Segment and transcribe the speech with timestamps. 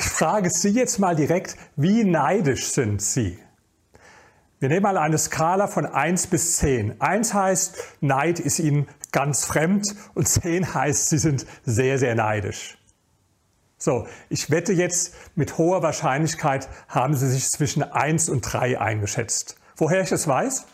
[0.00, 3.38] Ich frage Sie jetzt mal direkt, wie neidisch sind Sie?
[4.58, 7.02] Wir nehmen mal eine Skala von 1 bis 10.
[7.02, 12.78] 1 heißt, Neid ist Ihnen ganz fremd und 10 heißt, Sie sind sehr, sehr neidisch.
[13.76, 19.56] So, ich wette jetzt, mit hoher Wahrscheinlichkeit haben Sie sich zwischen 1 und 3 eingeschätzt.
[19.76, 20.64] Woher ich es weiß?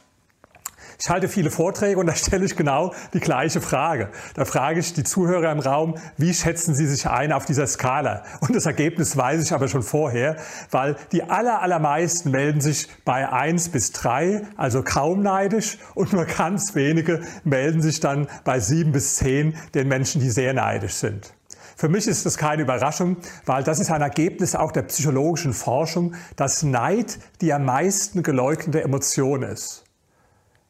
[0.98, 4.10] Ich halte viele Vorträge und da stelle ich genau die gleiche Frage.
[4.34, 8.22] Da frage ich die Zuhörer im Raum, wie schätzen sie sich ein auf dieser Skala?
[8.40, 10.36] Und das Ergebnis weiß ich aber schon vorher,
[10.70, 16.24] weil die aller, allermeisten melden sich bei 1 bis 3, also kaum neidisch, und nur
[16.24, 21.32] ganz wenige melden sich dann bei 7 bis 10, den Menschen, die sehr neidisch sind.
[21.76, 26.14] Für mich ist das keine Überraschung, weil das ist ein Ergebnis auch der psychologischen Forschung,
[26.34, 29.85] dass Neid die am meisten geleugnete Emotion ist.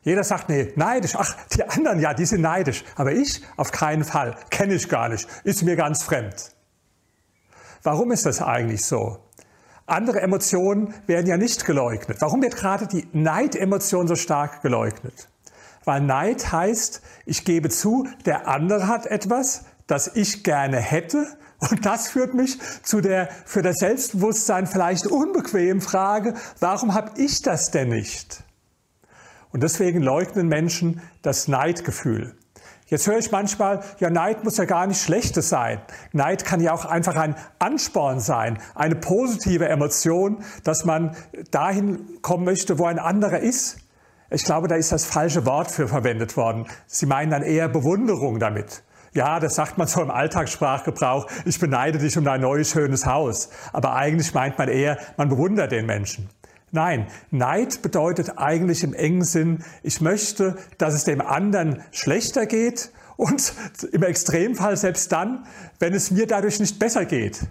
[0.07, 1.17] Jeder sagt, nee, neidisch.
[1.17, 2.85] Ach, die anderen, ja, die sind neidisch.
[2.95, 4.37] Aber ich auf keinen Fall.
[4.51, 5.27] Kenne ich gar nicht.
[5.43, 6.53] Ist mir ganz fremd.
[7.83, 9.19] Warum ist das eigentlich so?
[9.85, 12.19] Andere Emotionen werden ja nicht geleugnet.
[12.21, 15.29] Warum wird gerade die Neidemotion so stark geleugnet?
[15.85, 21.27] Weil Neid heißt, ich gebe zu, der andere hat etwas, das ich gerne hätte.
[21.59, 27.43] Und das führt mich zu der für das Selbstbewusstsein vielleicht unbequemen Frage, warum habe ich
[27.43, 28.46] das denn nicht?
[29.57, 32.35] Und deswegen leugnen Menschen das Neidgefühl.
[32.89, 35.81] Jetzt höre ich manchmal, ja, Neid muss ja gar nicht Schlechtes sein.
[36.13, 41.17] Neid kann ja auch einfach ein Ansporn sein, eine positive Emotion, dass man
[41.53, 43.79] dahin kommen möchte, wo ein anderer ist.
[44.29, 46.67] Ich glaube, da ist das falsche Wort für verwendet worden.
[46.87, 48.83] Sie meinen dann eher Bewunderung damit.
[49.15, 51.29] Ja, das sagt man so im Alltagssprachgebrauch.
[51.47, 53.49] Ich beneide dich um dein neues schönes Haus.
[53.73, 56.29] Aber eigentlich meint man eher, man bewundert den Menschen.
[56.77, 62.91] Nein, Neid bedeutet eigentlich im engen Sinn, ich möchte, dass es dem anderen schlechter geht
[63.17, 63.55] und
[63.93, 65.47] im Extremfall selbst dann,
[65.79, 67.47] wenn es mir dadurch nicht besser geht.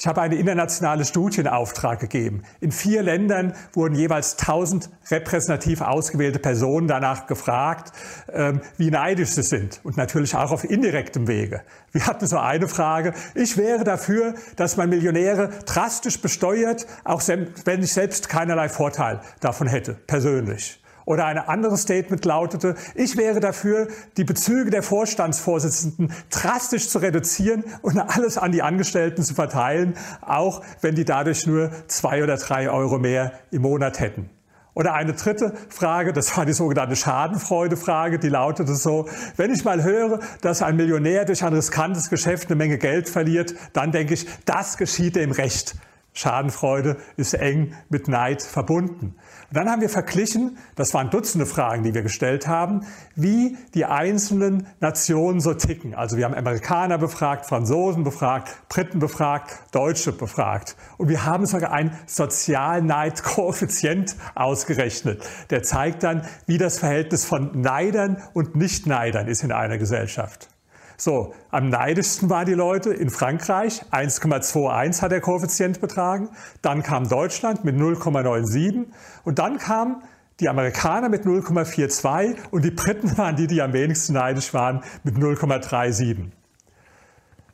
[0.00, 2.44] Ich habe eine internationale Studie in Auftrag gegeben.
[2.60, 7.92] In vier Ländern wurden jeweils 1000 repräsentativ ausgewählte Personen danach gefragt,
[8.32, 9.80] ähm, wie neidisch sie sind.
[9.82, 11.62] Und natürlich auch auf indirektem Wege.
[11.90, 13.12] Wir hatten so eine Frage.
[13.34, 19.66] Ich wäre dafür, dass man Millionäre drastisch besteuert, auch wenn ich selbst keinerlei Vorteil davon
[19.66, 20.80] hätte, persönlich.
[21.08, 23.88] Oder ein anderes Statement lautete, ich wäre dafür,
[24.18, 30.62] die Bezüge der Vorstandsvorsitzenden drastisch zu reduzieren und alles an die Angestellten zu verteilen, auch
[30.82, 34.28] wenn die dadurch nur zwei oder drei Euro mehr im Monat hätten.
[34.74, 39.08] Oder eine dritte Frage, das war die sogenannte Schadenfreude-Frage, die lautete so,
[39.38, 43.54] wenn ich mal höre, dass ein Millionär durch ein riskantes Geschäft eine Menge Geld verliert,
[43.72, 45.74] dann denke ich, das geschieht dem Recht.
[46.18, 49.14] Schadenfreude ist eng mit Neid verbunden.
[49.50, 52.84] Und dann haben wir verglichen, das waren Dutzende Fragen, die wir gestellt haben,
[53.14, 55.94] wie die einzelnen Nationen so ticken.
[55.94, 60.74] Also wir haben Amerikaner befragt, Franzosen befragt, Briten befragt, Deutsche befragt.
[60.96, 65.22] Und wir haben sogar einen Sozialneidkoeffizient ausgerechnet.
[65.50, 70.48] Der zeigt dann, wie das Verhältnis von Neidern und Nicht-Neidern ist in einer Gesellschaft.
[71.00, 73.82] So, am neidischsten waren die Leute in Frankreich.
[73.92, 76.28] 1,21 hat der Koeffizient betragen.
[76.60, 78.86] Dann kam Deutschland mit 0,97.
[79.22, 80.02] Und dann kamen
[80.40, 85.14] die Amerikaner mit 0,42 und die Briten waren die, die am wenigsten neidisch waren, mit
[85.14, 86.32] 0,37.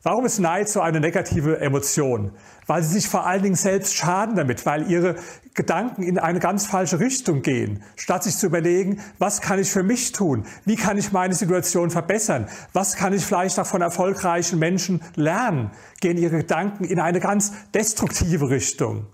[0.06, 2.32] Warum ist Neid so eine negative Emotion?
[2.66, 5.16] Weil sie sich vor allen Dingen selbst schaden damit, weil ihre
[5.54, 7.82] Gedanken in eine ganz falsche Richtung gehen.
[7.96, 10.44] Statt sich zu überlegen, was kann ich für mich tun?
[10.66, 12.50] Wie kann ich meine Situation verbessern?
[12.74, 15.70] Was kann ich vielleicht auch von erfolgreichen Menschen lernen?
[16.02, 19.06] Gehen ihre Gedanken in eine ganz destruktive Richtung.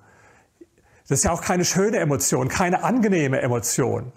[1.07, 4.13] Das ist ja auch keine schöne Emotion, keine angenehme Emotion.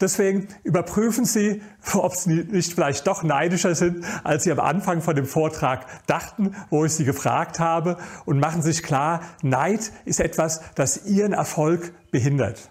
[0.00, 1.62] Deswegen überprüfen Sie,
[1.92, 6.54] ob Sie nicht vielleicht doch neidischer sind, als Sie am Anfang von dem Vortrag dachten,
[6.70, 11.92] wo ich Sie gefragt habe, und machen sich klar, Neid ist etwas, das Ihren Erfolg
[12.10, 12.70] behindert.